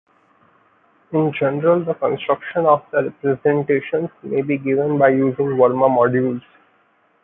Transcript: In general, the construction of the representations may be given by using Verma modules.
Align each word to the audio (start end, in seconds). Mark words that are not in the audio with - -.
In 1.11 1.31
general, 1.31 1.85
the 1.85 1.93
construction 1.93 2.65
of 2.65 2.83
the 2.91 3.13
representations 3.21 4.09
may 4.23 4.41
be 4.41 4.57
given 4.57 4.97
by 4.97 5.09
using 5.09 5.45
Verma 5.49 5.87
modules. 5.95 6.41